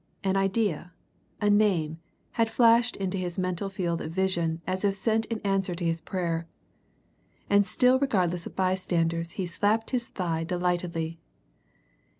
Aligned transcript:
An 0.23 0.35
idea, 0.35 0.93
a 1.39 1.51
name, 1.51 1.99
had 2.31 2.49
flashed 2.49 2.95
into 2.95 3.19
his 3.19 3.37
mental 3.37 3.69
field 3.69 4.01
of 4.01 4.11
vision 4.11 4.59
as 4.65 4.83
if 4.83 4.95
sent 4.95 5.25
in 5.27 5.39
answer 5.41 5.75
to 5.75 5.85
his 5.85 6.01
prayer. 6.01 6.47
And 7.51 7.67
still 7.67 7.99
regardless 7.99 8.47
of 8.47 8.55
bystanders 8.55 9.33
he 9.37 9.45
slapped 9.45 9.91
his 9.91 10.07
thigh 10.07 10.43
delightedly. 10.43 11.19